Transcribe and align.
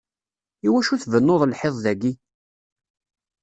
Iwacu 0.67 0.95
tbennuḍ 1.01 1.41
lḥiḍ 1.51 1.75
dayi? 1.83 2.13